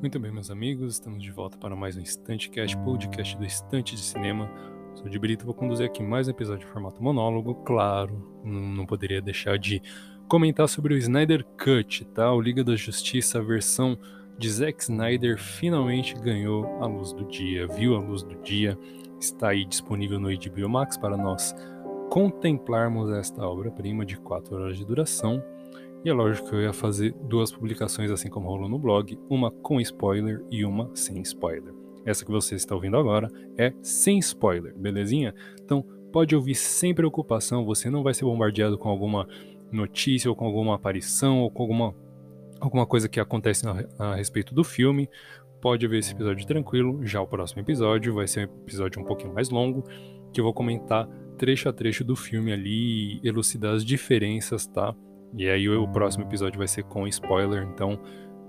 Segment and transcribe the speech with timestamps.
[0.00, 3.94] Muito bem, meus amigos, estamos de volta para mais um Estante Cast, podcast do Estante
[3.94, 4.50] de Cinema.
[4.94, 7.56] Sou de Brito, vou conduzir aqui mais um episódio de formato monólogo.
[7.56, 9.82] Claro, não poderia deixar de
[10.26, 12.32] comentar sobre o Snyder Cut, tá?
[12.32, 13.98] O Liga da Justiça, a versão
[14.38, 18.78] de Zack Snyder finalmente ganhou a luz do dia, viu a luz do dia,
[19.20, 21.54] está aí disponível no HBO Max para nós
[22.10, 25.42] contemplarmos esta obra-prima de 4 horas de duração.
[26.04, 29.50] E é lógico que eu ia fazer duas publicações assim como rolou no blog, uma
[29.50, 31.74] com spoiler e uma sem spoiler.
[32.04, 35.34] Essa que você está ouvindo agora é sem spoiler, belezinha?
[35.60, 39.26] Então pode ouvir sem preocupação, você não vai ser bombardeado com alguma
[39.72, 41.94] notícia ou com alguma aparição ou com alguma,
[42.60, 45.10] alguma coisa que acontece a, a respeito do filme.
[45.60, 47.04] Pode ver esse episódio tranquilo.
[47.04, 49.82] Já o próximo episódio vai ser um episódio um pouquinho mais longo,
[50.32, 54.94] que eu vou comentar trecho a trecho do filme ali e elucidar as diferenças, tá?
[55.36, 58.00] E aí o próximo episódio vai ser com spoiler, então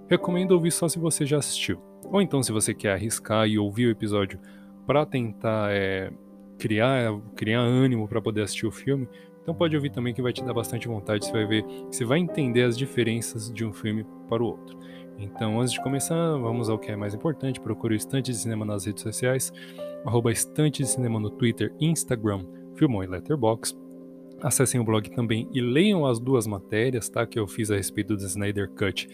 [0.10, 1.82] recomendo ouvir só se você já assistiu.
[2.06, 4.40] Ou então se você quer arriscar e ouvir o episódio
[4.86, 6.12] para tentar é,
[6.58, 9.08] criar, criar ânimo para poder assistir o filme,
[9.42, 12.20] então pode ouvir também que vai te dar bastante vontade, você vai ver, você vai
[12.20, 14.78] entender as diferenças de um filme para o outro.
[15.20, 17.60] Então, antes de começar, vamos ao que é mais importante.
[17.60, 19.52] Procure o Estante de Cinema nas redes sociais,
[20.06, 22.46] arroba Estante de Cinema no Twitter, Instagram,
[22.78, 23.78] Filmou e Letterboxd.
[24.42, 28.16] Acessem o blog também e leiam as duas matérias tá, que eu fiz a respeito
[28.16, 29.10] do Snyder Cut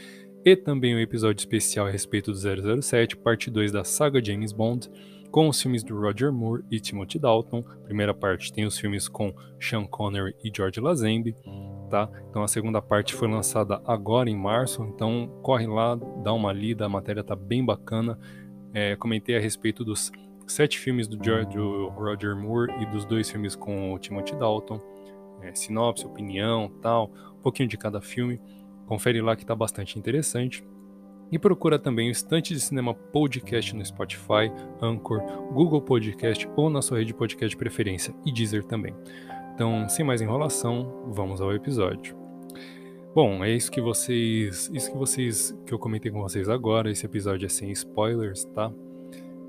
[0.45, 4.51] e também o um episódio especial a respeito do 007, parte 2 da saga James
[4.51, 4.89] Bond,
[5.31, 7.63] com os filmes do Roger Moore e Timothy Dalton.
[7.85, 11.33] primeira parte tem os filmes com Sean Connery e George Lazenby,
[11.89, 12.09] tá?
[12.29, 16.85] Então a segunda parte foi lançada agora em março, então corre lá, dá uma lida,
[16.85, 18.19] a matéria tá bem bacana.
[18.73, 20.11] É, comentei a respeito dos
[20.47, 24.79] sete filmes do George Roger Moore e dos dois filmes com o Timothy Dalton
[25.43, 28.41] é, sinopse, opinião, tal, um pouquinho de cada filme.
[28.85, 30.63] Confere lá que está bastante interessante.
[31.31, 34.51] E procura também o Estante de Cinema Podcast no Spotify,
[34.81, 35.19] Anchor,
[35.51, 38.93] Google Podcast ou na sua rede de podcast de preferência e Deezer também.
[39.53, 42.15] Então, sem mais enrolação, vamos ao episódio.
[43.15, 46.91] Bom, é isso que vocês, isso que vocês que eu comentei com vocês agora.
[46.91, 48.71] Esse episódio é sem spoilers, tá?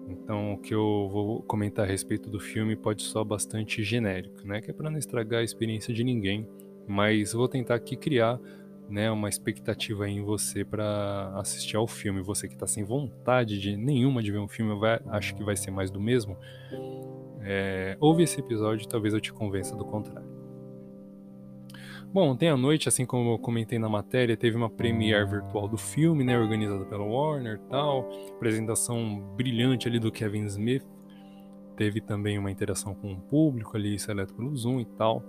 [0.08, 4.60] Então, o que eu vou comentar a respeito do filme pode soar bastante genérico, né?
[4.60, 6.46] Que é para não estragar a experiência de ninguém,
[6.86, 8.38] mas vou tentar aqui criar,
[8.88, 12.22] né, uma expectativa em você para assistir ao filme.
[12.22, 15.56] Você que está sem vontade de nenhuma de ver um filme, vai, acho que vai
[15.56, 16.36] ser mais do mesmo.
[17.42, 20.33] É, ouve esse episódio, talvez eu te convença do contrário.
[22.14, 25.76] Bom, ontem à noite, assim como eu comentei na matéria, teve uma premiere virtual do
[25.76, 30.86] filme, né, organizada pela Warner e tal, apresentação brilhante ali do Kevin Smith,
[31.76, 35.24] teve também uma interação com o público ali, seleto pelo Zoom e tal,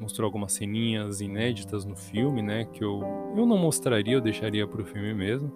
[0.00, 3.02] mostrou algumas ceninhas inéditas no filme, né, que eu,
[3.36, 5.52] eu não mostraria, eu deixaria pro filme mesmo,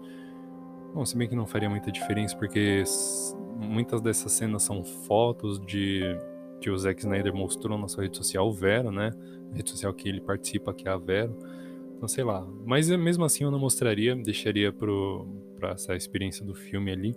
[0.93, 2.84] Bom, se bem que não faria muita diferença, porque
[3.56, 6.03] muitas dessas cenas são fotos de
[6.61, 9.11] que o Zack Snyder mostrou na sua rede social, Vera, né?
[9.54, 11.37] Rede social que ele participa, que é a Vero.
[11.97, 12.47] Então, sei lá.
[12.65, 17.16] Mas mesmo assim eu não mostraria, deixaria para essa experiência do filme ali.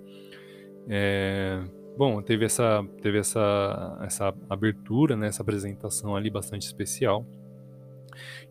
[0.88, 1.62] É,
[1.98, 7.26] bom, teve essa, teve essa, essa abertura, né, essa apresentação ali bastante especial.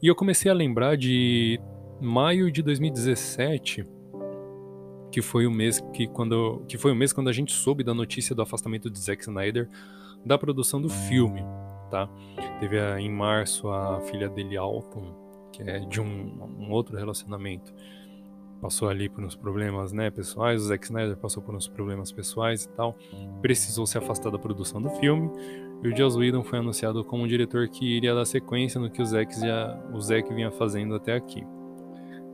[0.03, 1.59] E eu comecei a lembrar de
[2.01, 3.85] maio de 2017,
[5.11, 7.95] que foi o mês que quando que foi o mês quando a gente soube da
[7.95, 9.67] notícia do afastamento de Zack Snyder
[10.25, 11.43] da produção do filme
[11.87, 12.09] tá?
[12.61, 15.15] Teve a, em março a filha dele, Alton,
[15.53, 17.73] que é de um, um, outro relacionamento.
[18.61, 22.65] Passou ali por uns problemas né, pessoais, o Zack Snyder passou por uns problemas pessoais
[22.65, 22.97] e tal.
[23.43, 25.31] Precisou se afastar da produção do filme.
[25.83, 29.03] E o Joss Whedon foi anunciado como um diretor que iria dar sequência no que
[29.03, 31.47] o Zack, já, o Zack vinha fazendo até aqui.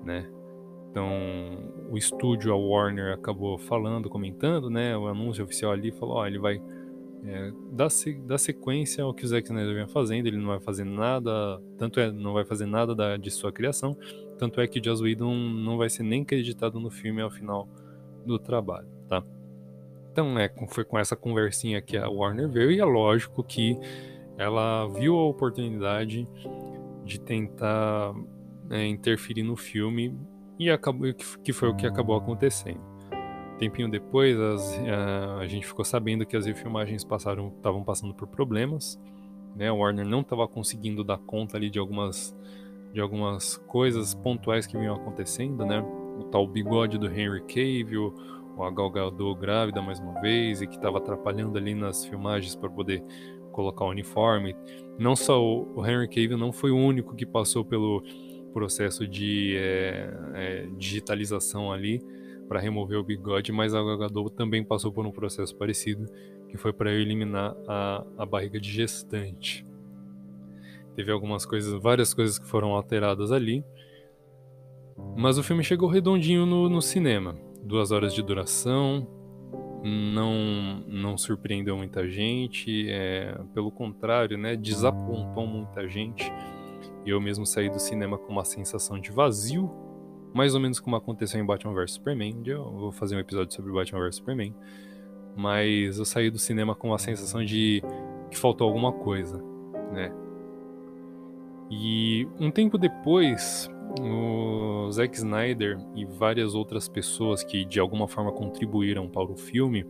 [0.05, 0.29] Né?
[0.93, 1.09] Então,
[1.91, 4.95] o estúdio, a Warner, acabou falando, comentando, né?
[4.95, 6.61] O anúncio oficial ali falou: ó, ele vai
[7.25, 7.87] é, dá,
[8.27, 12.01] dá sequência ao que o Zack Snyder vem fazendo, ele não vai fazer nada, tanto
[12.01, 13.97] é, não vai fazer nada da, de sua criação,
[14.39, 17.69] tanto é que o Joss Whedon não vai ser nem acreditado no filme ao final
[18.27, 19.23] do trabalho, tá?
[20.11, 23.79] Então, é, foi com essa conversinha que a Warner veio, e é lógico que
[24.37, 26.27] ela viu a oportunidade
[27.05, 28.15] de tentar
[28.71, 30.19] é, interferir no filme,
[30.59, 32.92] e acabou, que foi o que acabou acontecendo
[33.63, 38.27] tempinho depois, as, a, a, gente ficou sabendo que as refilmagens passaram, estavam passando por
[38.27, 39.01] problemas.
[39.55, 39.69] Né?
[39.69, 42.37] A Warner não estava conseguindo dar conta ali de algumas,
[42.93, 45.81] de algumas coisas pontuais que vinham acontecendo, né?
[46.19, 48.13] O tal bigode do Henry Cavill,
[48.57, 53.03] o Gal grávida mais uma vez e que estava atrapalhando ali nas filmagens para poder
[53.53, 54.57] colocar o uniforme.
[54.99, 58.03] Não só o, o Henry Cavill não foi o único que passou pelo
[58.53, 62.03] processo de é, é, digitalização ali
[62.53, 66.07] para remover o bigode, mas a Gal Gadot também passou por um processo parecido,
[66.51, 69.65] que foi para eliminar a, a barriga de gestante.
[70.95, 73.65] Teve algumas coisas, várias coisas que foram alteradas ali,
[75.17, 77.35] mas o filme chegou redondinho no, no cinema.
[77.63, 79.09] Duas horas de duração,
[79.83, 86.31] não não surpreendeu muita gente, é, pelo contrário, né, desapontou muita gente.
[87.07, 89.71] Eu mesmo saí do cinema com uma sensação de vazio,
[90.35, 92.43] mais ou menos como aconteceu em Batman vs Superman.
[92.45, 94.55] Eu vou fazer um episódio sobre Batman vs Superman,
[95.37, 97.83] mas eu saí do cinema com a sensação de
[98.31, 99.43] que faltou alguma coisa,
[99.93, 100.13] né?
[101.71, 103.71] E um tempo depois,
[104.01, 109.87] o Zack Snyder e várias outras pessoas que de alguma forma contribuíram para o filme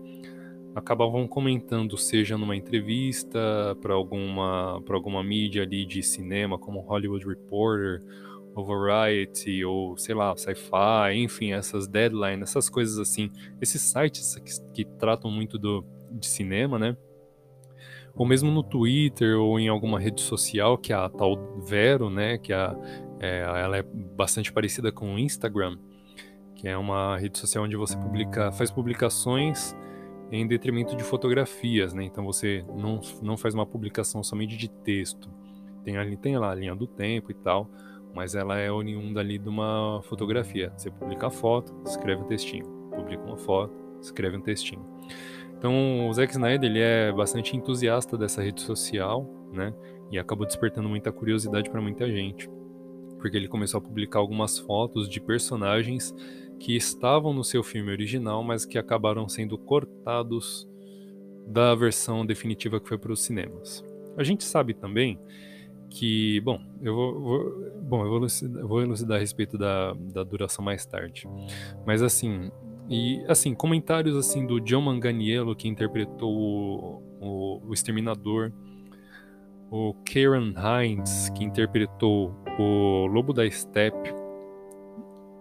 [0.74, 7.26] acabavam comentando, seja numa entrevista para alguma, para alguma mídia ali de cinema, como Hollywood
[7.26, 8.02] Reporter,
[8.54, 14.84] ou Variety, ou sei lá, Sci-Fi, enfim, essas deadlines, essas coisas assim, esses sites que,
[14.84, 16.96] que tratam muito do, de cinema, né?
[18.14, 22.36] Ou mesmo no Twitter ou em alguma rede social, que é a tal Vero, né?
[22.36, 22.76] Que é a,
[23.20, 25.78] é, ela é bastante parecida com o Instagram,
[26.54, 29.74] que é uma rede social onde você publica, faz publicações
[30.30, 32.04] em detrimento de fotografias, né?
[32.04, 35.30] Então você não, não faz uma publicação somente de texto.
[35.84, 37.68] Tem ali tem lá a linha do tempo e tal,
[38.14, 40.72] mas ela é oriunda ali de uma fotografia.
[40.76, 44.84] Você publica a foto, escreve um textinho, publica uma foto, escreve um textinho.
[45.56, 49.72] Então o Zack Snyder ele é bastante entusiasta dessa rede social, né?
[50.10, 52.50] E acabou despertando muita curiosidade para muita gente,
[53.18, 56.14] porque ele começou a publicar algumas fotos de personagens
[56.58, 60.68] que estavam no seu filme original, mas que acabaram sendo cortados
[61.46, 63.84] da versão definitiva que foi para os cinemas.
[64.16, 65.18] A gente sabe também
[65.92, 70.24] que, bom, eu vou, vou bom, eu vou elucidar, vou elucidar a respeito da, da
[70.24, 71.28] duração mais tarde,
[71.86, 72.50] mas assim,
[72.88, 78.52] e assim, comentários assim do John Manganiello que interpretou o, o, o Exterminador,
[79.70, 84.14] o Karen Hines que interpretou o Lobo da Steppe,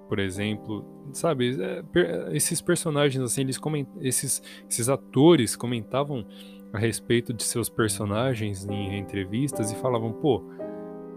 [0.08, 6.26] por exemplo, sabe, é, esses personagens assim, eles coment, esses esses atores comentavam
[6.74, 10.44] a respeito de seus personagens em entrevistas e falavam, pô,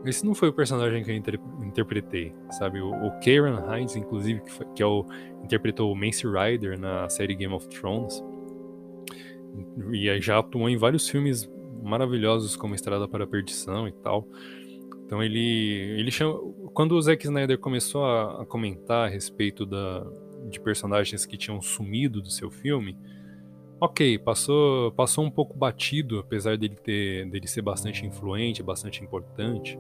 [0.05, 2.81] esse não foi o personagem que eu inter, interpretei, sabe?
[2.81, 5.07] O, o Karen Hines, inclusive, que, foi, que é o,
[5.43, 8.23] interpretou o Mance Rider na série Game of Thrones,
[9.93, 11.49] e já atuou em vários filmes
[11.83, 14.29] maravilhosos como Estrada para a Perdição e tal.
[15.07, 16.39] Então ele, ele chama,
[16.73, 20.05] quando o Zack Snyder começou a, a comentar a respeito da,
[20.51, 22.97] de personagens que tinham sumido do seu filme,
[23.85, 29.79] ok, passou, passou um pouco batido, apesar dele ter, dele ser bastante influente, bastante importante,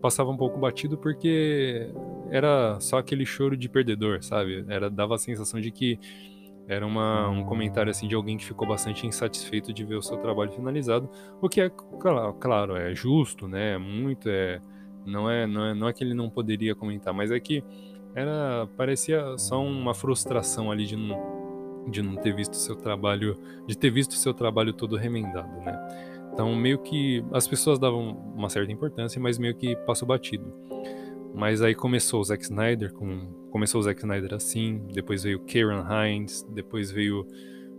[0.00, 1.90] passava um pouco batido porque
[2.30, 4.64] era só aquele choro de perdedor, sabe?
[4.68, 5.98] Era dava a sensação de que
[6.68, 10.16] era uma, um comentário assim de alguém que ficou bastante insatisfeito de ver o seu
[10.18, 11.10] trabalho finalizado,
[11.42, 13.76] o que é claro, claro é justo, né?
[13.78, 14.60] Muito é
[15.04, 17.64] não é não é não é que ele não poderia comentar, mas é que
[18.14, 21.39] era parecia só uma frustração ali de não,
[21.88, 23.36] de não ter visto seu trabalho,
[23.66, 25.78] de ter visto seu trabalho todo remendado, né?
[26.32, 30.52] Então meio que as pessoas davam uma certa importância, mas meio que passou batido.
[31.34, 35.84] Mas aí começou o Zack Snyder com começou o Zack Snyder assim, depois veio Karen
[35.88, 37.26] Hines, depois veio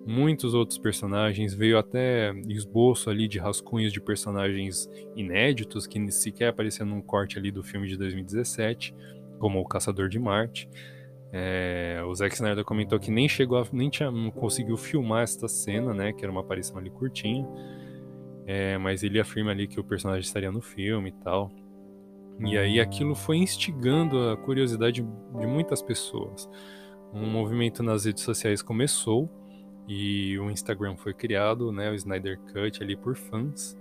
[0.05, 6.87] muitos outros personagens, veio até esboço ali de rascunhos de personagens inéditos que sequer apareciam
[6.87, 8.93] num corte ali do filme de 2017,
[9.39, 10.69] como o Caçador de Marte.
[11.33, 15.47] É, o Zack Snyder comentou que nem chegou a, nem tinha, não conseguiu filmar esta
[15.47, 17.47] cena, né, que era uma aparição ali curtinha,
[18.45, 21.49] é, mas ele afirma ali que o personagem estaria no filme e tal.
[22.39, 26.49] E aí aquilo foi instigando a curiosidade de muitas pessoas.
[27.13, 29.29] Um movimento nas redes sociais começou
[29.87, 33.77] e o Instagram foi criado, né, o Snyder Cut ali por fãs.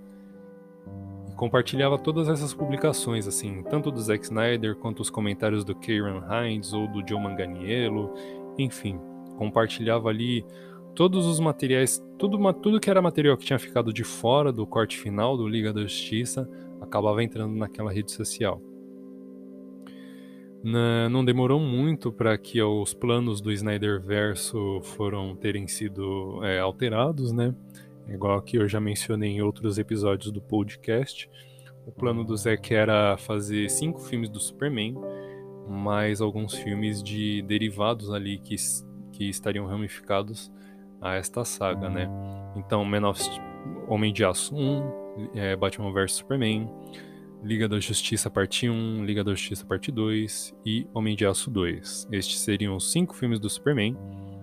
[1.31, 6.21] E compartilhava todas essas publicações, assim, tanto do Zack Snyder quanto os comentários do Kieran
[6.29, 8.13] Hines ou do Joe Manganiello,
[8.57, 8.99] enfim,
[9.37, 10.45] compartilhava ali
[10.93, 14.97] todos os materiais, tudo, tudo que era material que tinha ficado de fora do corte
[14.97, 16.49] final do Liga da Justiça,
[16.81, 18.61] acabava entrando naquela rede social.
[20.63, 27.31] Não demorou muito para que os planos do Snyder Verso foram terem sido é, alterados,
[27.31, 27.55] né?
[28.07, 31.29] Igual que eu já mencionei em outros episódios do podcast.
[31.85, 34.95] O plano do Zack era fazer cinco filmes do Superman,
[35.67, 38.55] mais alguns filmes de derivados ali que,
[39.11, 40.51] que estariam ramificados
[41.01, 42.07] a esta saga, né?
[42.55, 43.21] Então, Man of
[43.87, 46.69] Homem de Aço 1, é, Batman vs Superman,
[47.43, 52.07] Liga da Justiça Parte 1, Liga da Justiça Parte 2 e Homem de Aço 2.
[52.11, 53.97] Estes seriam os cinco filmes do Superman,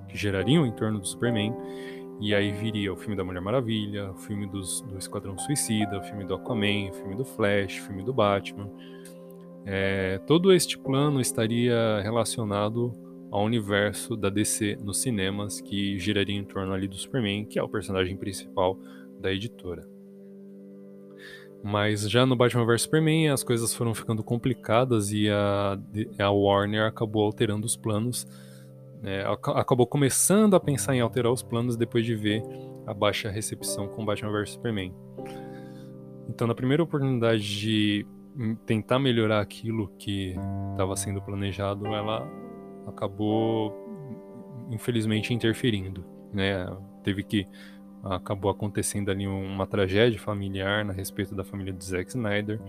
[0.08, 1.54] que gerariam em torno do Superman,
[2.20, 6.02] e aí viria o filme da Mulher Maravilha, o filme dos, do Esquadrão Suicida, o
[6.02, 8.70] filme do Aquaman, o filme do Flash, o filme do Batman.
[9.64, 12.92] É, todo este plano estaria relacionado
[13.30, 17.62] ao universo da DC nos cinemas, que giraria em torno ali do Superman, que é
[17.62, 18.78] o personagem principal
[19.20, 19.86] da editora.
[21.62, 25.78] Mas já no Batman vs Superman as coisas foram ficando complicadas e a,
[26.18, 28.26] a Warner acabou alterando os planos.
[29.02, 29.24] É,
[29.54, 32.42] acabou começando a pensar em alterar os planos depois de ver
[32.86, 34.94] a baixa recepção com Batman vs Superman.
[36.28, 38.06] Então, na primeira oportunidade de
[38.66, 40.36] tentar melhorar aquilo que
[40.72, 42.28] estava sendo planejado, ela
[42.86, 43.74] acabou
[44.70, 46.66] infelizmente interferindo, né?
[47.02, 47.46] Teve que
[48.04, 52.60] acabou acontecendo ali uma tragédia familiar a respeito da família de Zack Snyder.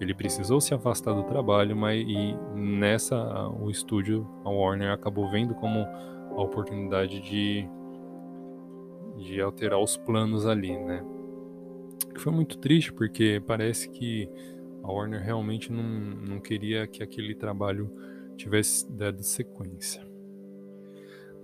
[0.00, 5.54] Ele precisou se afastar do trabalho, mas e nessa o estúdio, a Warner acabou vendo
[5.54, 7.68] como a oportunidade de
[9.16, 11.04] de alterar os planos ali, né?
[12.16, 14.28] Foi muito triste porque parece que
[14.82, 17.90] a Warner realmente não, não queria que aquele trabalho
[18.36, 20.13] tivesse dado sequência.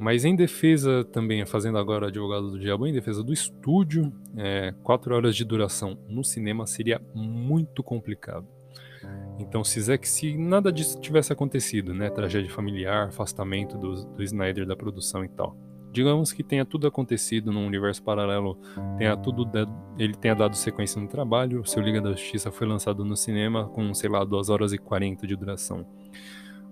[0.01, 5.15] Mas em defesa também, fazendo agora advogado do diabo, em defesa do estúdio, é, quatro
[5.15, 8.47] horas de duração no cinema seria muito complicado.
[9.39, 14.67] Então, se, Zack, se nada disso tivesse acontecido, né, tragédia familiar, afastamento do, do Snyder
[14.67, 15.55] da produção e tal,
[15.93, 18.57] digamos que tenha tudo acontecido num universo paralelo,
[18.97, 19.47] tenha tudo
[19.99, 23.93] ele tenha dado sequência no trabalho, seu Liga da Justiça foi lançado no cinema com,
[23.93, 25.85] sei lá, 2 horas e 40 de duração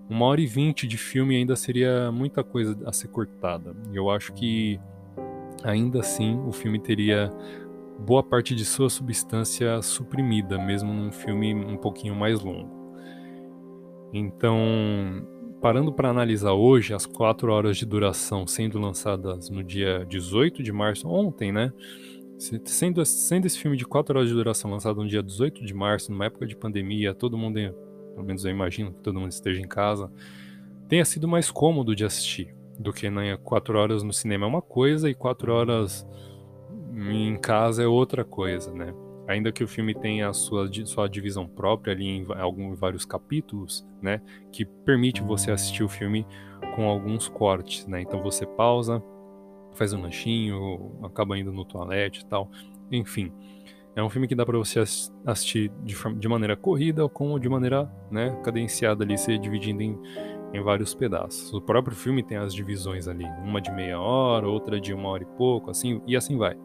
[0.09, 3.75] uma hora e vinte de filme ainda seria muita coisa a ser cortada.
[3.93, 4.79] Eu acho que
[5.63, 7.29] ainda assim o filme teria
[7.99, 12.79] boa parte de sua substância suprimida, mesmo num filme um pouquinho mais longo.
[14.11, 14.57] Então,
[15.61, 20.71] parando para analisar hoje, as quatro horas de duração sendo lançadas no dia 18 de
[20.71, 21.71] março, ontem, né?
[22.65, 26.11] Sendo, sendo esse filme de quatro horas de duração lançado no dia 18 de março,
[26.11, 27.59] numa época de pandemia, todo mundo
[28.19, 30.11] pelo menos eu imagino que todo mundo esteja em casa,
[30.89, 34.61] tenha sido mais cômodo de assistir do que né, quatro horas no cinema é uma
[34.61, 36.05] coisa e quatro horas
[36.93, 38.93] em casa é outra coisa, né?
[39.25, 43.87] Ainda que o filme tenha a sua, sua divisão própria ali em, algum, vários capítulos,
[44.01, 44.21] né?
[44.51, 46.25] Que permite você assistir o filme
[46.75, 48.01] com alguns cortes, né?
[48.01, 49.01] Então você pausa,
[49.75, 52.49] faz um lanchinho, acaba indo no toalete e tal.
[52.91, 53.31] Enfim,
[53.99, 54.79] é um filme que dá para você
[55.25, 59.99] assistir de, de, maneira corrida ou como de maneira né, cadenciada ali, se dividindo em,
[60.53, 61.53] em vários pedaços.
[61.53, 65.23] O próprio filme tem as divisões ali, uma de meia hora, outra de uma hora
[65.23, 66.55] e pouco, assim e assim vai.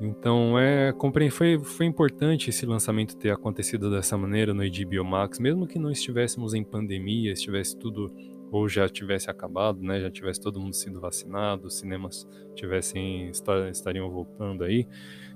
[0.00, 0.92] Então é
[1.30, 5.90] foi, foi importante esse lançamento ter acontecido dessa maneira no HBO Max, mesmo que não
[5.90, 8.12] estivéssemos em pandemia, estivesse tudo
[8.54, 13.28] ou já tivesse acabado, né, já tivesse todo mundo sido vacinado, os cinemas tivessem
[13.68, 14.86] estariam voltando aí.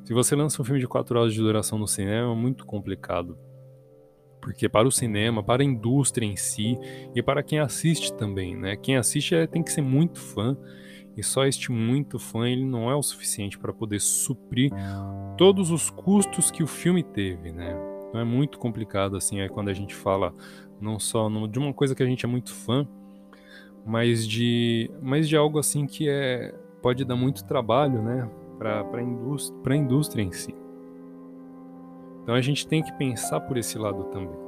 [0.05, 3.37] Se você lança um filme de 4 horas de duração no cinema, é muito complicado.
[4.41, 6.79] Porque para o cinema, para a indústria em si
[7.13, 8.77] e para quem assiste também, né?
[8.77, 10.57] Quem assiste é, tem que ser muito fã
[11.17, 14.71] e só este muito fã ele não é o suficiente para poder suprir
[15.37, 17.77] todos os custos que o filme teve, né?
[18.09, 20.33] Então é muito complicado assim, é quando a gente fala
[20.81, 22.87] não só de uma coisa que a gente é muito fã,
[23.89, 29.03] mas de, mas de algo assim que é pode dar muito trabalho, né, para a
[29.03, 30.55] indústria, indústria em si.
[32.23, 34.39] Então a gente tem que pensar por esse lado também.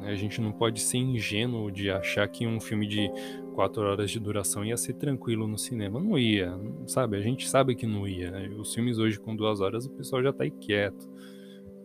[0.00, 0.10] Né?
[0.10, 3.08] A gente não pode ser ingênuo de achar que um filme de
[3.54, 6.00] quatro horas de duração ia ser tranquilo no cinema.
[6.00, 6.52] Não ia,
[6.86, 7.16] sabe?
[7.16, 8.32] A gente sabe que não ia.
[8.32, 8.48] Né?
[8.58, 11.08] Os filmes hoje com duas horas o pessoal já tá aí quieto.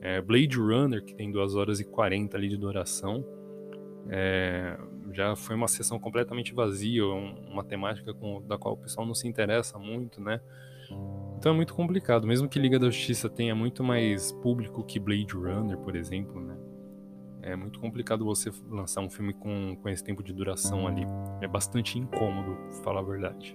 [0.02, 3.24] É, Blade Runner, que tem duas horas e quarenta ali de duração,
[4.10, 4.78] é,
[5.14, 9.28] já foi uma sessão completamente vazia, uma temática com, da qual o pessoal não se
[9.28, 10.42] interessa muito, né?
[11.38, 15.34] Então é muito complicado, mesmo que Liga da Justiça tenha muito mais público que Blade
[15.34, 16.58] Runner, por exemplo, né?
[17.42, 21.06] É muito complicado você lançar um filme com, com esse tempo de duração ali.
[21.42, 23.54] É bastante incômodo, falar a verdade.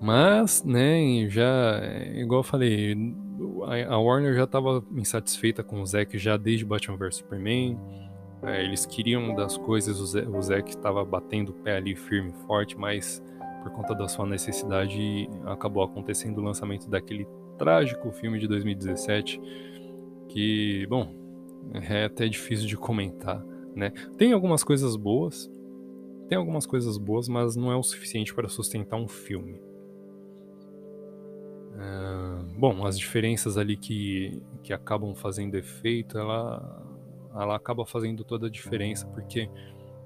[0.00, 1.80] Mas, né, já,
[2.14, 2.96] igual eu falei,
[3.88, 7.78] a Warner já estava insatisfeita com o Zack já desde Batman vs Superman
[8.42, 13.22] é, eles queriam das coisas, o Zack estava batendo o pé ali firme, forte, mas
[13.62, 17.26] por conta da sua necessidade acabou acontecendo o lançamento daquele
[17.58, 19.40] trágico filme de 2017
[20.28, 21.12] que, bom,
[21.74, 23.44] é até difícil de comentar,
[23.74, 23.90] né?
[24.16, 25.50] Tem algumas coisas boas,
[26.28, 29.60] tem algumas coisas boas, mas não é o suficiente para sustentar um filme.
[31.76, 36.86] É, bom, as diferenças ali que, que acabam fazendo efeito, ela,
[37.34, 39.48] ela acaba fazendo toda a diferença, porque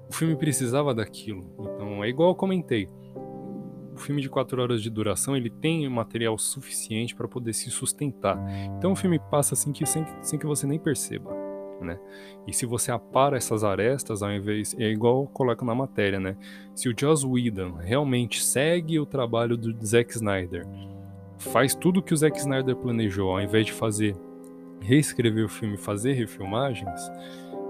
[0.09, 1.43] o filme precisava daquilo.
[1.59, 2.87] Então, é igual eu comentei.
[3.93, 8.37] O filme de 4 horas de duração, ele tem material suficiente para poder se sustentar.
[8.77, 11.33] Então o filme passa assim que sem, sem que você nem perceba,
[11.79, 11.97] né?
[12.45, 16.35] E se você apara essas arestas, ao invés é igual eu coloco na matéria, né?
[16.75, 20.67] Se o Joss Whedon realmente segue o trabalho do Zack Snyder,
[21.37, 24.13] faz tudo que o Zack Snyder planejou, ao invés de fazer
[24.81, 26.99] reescrever o filme, fazer refilmagens,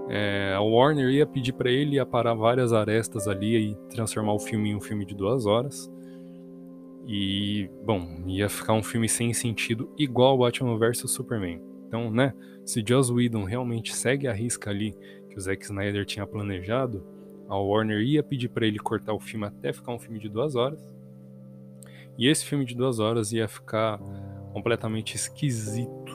[0.08, 4.70] é, a Warner ia pedir para ele aparar várias arestas ali e transformar o filme
[4.70, 5.90] em um filme de duas horas.
[7.06, 11.60] E, bom, ia ficar um filme sem sentido, igual Batman vs Superman.
[11.86, 12.32] Então, né,
[12.64, 14.94] se Joss Whedon realmente segue a risca ali
[15.28, 17.04] que o Zack Snyder tinha planejado,
[17.48, 20.56] a Warner ia pedir para ele cortar o filme até ficar um filme de duas
[20.56, 20.88] horas.
[22.18, 24.00] E esse filme de duas horas ia ficar
[24.52, 26.05] completamente esquisito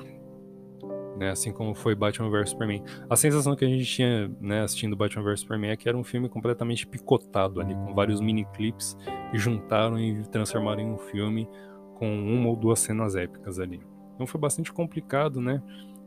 [1.22, 1.30] né?
[1.30, 2.84] Assim como foi Batman vs Superman.
[3.08, 6.04] A sensação que a gente tinha, né, assistindo Batman vs Superman é que era um
[6.04, 11.48] filme completamente picotado ali, com vários mini que juntaram e transformaram em um filme
[11.94, 13.80] com uma ou duas cenas épicas ali.
[14.16, 15.62] Então foi bastante complicado, né?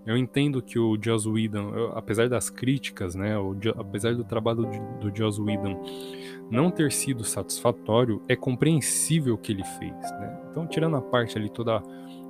[0.05, 4.63] Eu entendo que o Joss Whedon, eu, apesar das críticas, né, o, apesar do trabalho
[4.63, 5.81] do, do Joss Whedon
[6.51, 10.43] não ter sido satisfatório, é compreensível o que ele fez, né?
[10.51, 11.81] Então, tirando a parte ali toda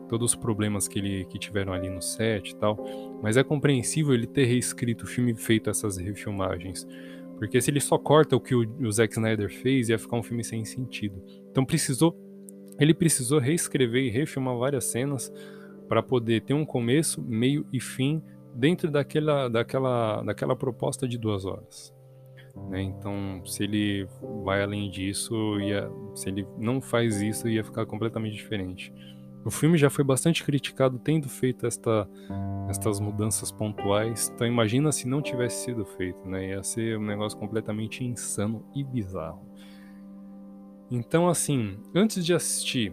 [0.08, 2.78] todos os problemas que ele que tiveram ali no set e tal,
[3.23, 6.87] mas é compreensível ele ter reescrito o filme e feito essas refilmagens.
[7.37, 10.23] Porque se ele só corta o que o, o Zack Snyder fez, ia ficar um
[10.23, 11.23] filme sem sentido.
[11.50, 12.16] Então precisou
[12.78, 15.32] ele precisou reescrever e refilmar várias cenas
[15.88, 18.23] para poder ter um começo, meio e fim
[18.54, 21.94] dentro daquela, daquela, daquela proposta de duas horas.
[22.70, 22.82] Né?
[22.82, 24.08] Então, se ele
[24.44, 28.92] vai além disso, ia, se ele não faz isso, ia ficar completamente diferente.
[29.44, 32.08] O filme já foi bastante criticado tendo feito esta,
[32.68, 36.50] estas mudanças pontuais, então imagina se não tivesse sido feito, né?
[36.50, 39.46] Ia ser um negócio completamente insano e bizarro.
[40.90, 42.92] Então, assim, antes de assistir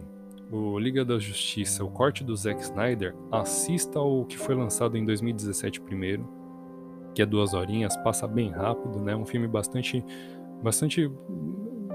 [0.50, 5.04] o Liga da Justiça, o corte do Zack Snyder, assista ao que foi lançado em
[5.06, 6.28] 2017 primeiro,
[7.14, 9.16] que é duas horinhas, passa bem rápido, né?
[9.16, 10.04] Um filme bastante,
[10.62, 11.10] bastante,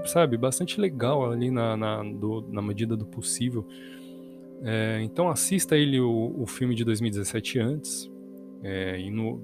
[0.04, 3.64] sabe, bastante legal ali na, na, do, na medida do possível.
[4.62, 8.10] É, então assista ele o, o, filme de 2017 antes,
[8.62, 9.40] é, e no,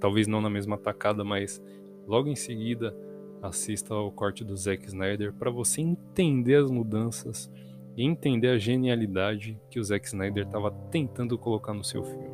[0.00, 1.62] talvez não na mesma tacada, mas
[2.06, 2.96] logo em seguida
[3.42, 7.50] assista ao corte do Zack Snyder para você entender as mudanças
[7.96, 12.30] e entender a genialidade que o Zack Snyder estava tentando colocar no seu filme.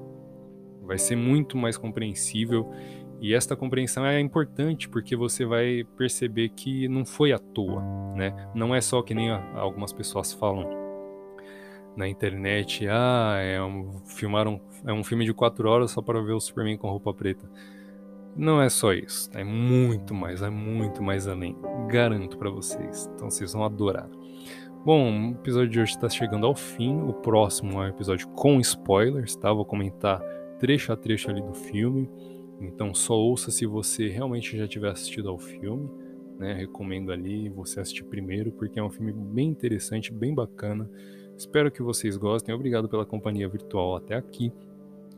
[0.82, 2.70] Vai ser muito mais compreensível
[3.20, 7.82] e esta compreensão é importante porque você vai perceber que não foi à toa,
[8.14, 8.50] né?
[8.54, 10.83] Não é só que nem algumas pessoas falam
[11.96, 16.32] na internet, ah, é um, filmaram, é um filme de quatro horas só para ver
[16.32, 17.48] o Superman com roupa preta.
[18.36, 21.56] Não é só isso, é muito mais, é muito mais além.
[21.88, 23.08] Garanto para vocês.
[23.14, 24.08] Então vocês vão adorar.
[24.84, 27.00] Bom, o episódio de hoje está chegando ao fim.
[27.00, 29.52] O próximo é um episódio com spoilers, tá?
[29.52, 30.20] Vou comentar
[30.58, 32.10] trecho a trecho ali do filme.
[32.60, 35.88] Então só ouça se você realmente já tiver assistido ao filme.
[36.38, 36.52] Né?
[36.54, 40.90] Recomendo ali você assistir primeiro, porque é um filme bem interessante, bem bacana.
[41.36, 42.54] Espero que vocês gostem.
[42.54, 44.52] Obrigado pela companhia virtual até aqui.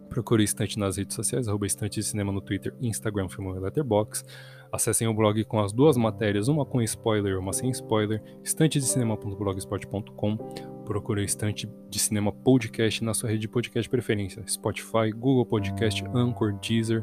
[0.09, 4.25] Procure Estante nas redes sociais, arroba Estante de Cinema no Twitter, Instagram, Filmou Letterbox.
[4.73, 10.37] Acessem o blog com as duas matérias, uma com spoiler e uma sem spoiler, estantedecinema.blogspot.com.
[10.85, 16.05] Procure o Estante de Cinema Podcast na sua rede de podcast preferência, Spotify, Google Podcast,
[16.15, 17.03] Anchor, Deezer,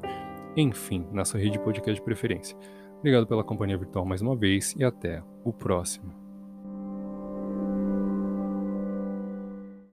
[0.55, 2.57] enfim, na sua rede de podcast preferência.
[2.99, 6.22] Obrigado pela companhia virtual mais uma vez e até o próximo.